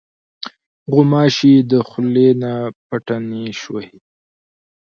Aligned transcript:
غوماشې 0.91 1.53
د 1.71 1.73
خولې 1.87 2.29
نه 2.41 2.53
پټه 2.87 3.15
نیش 3.29 3.61
وهي. 3.73 3.97